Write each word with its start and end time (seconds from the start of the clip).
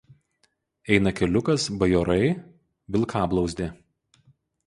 Eina 0.95 1.11
keliukas 1.19 1.65
Bajorai–Vilkablauzdė. 1.83 3.67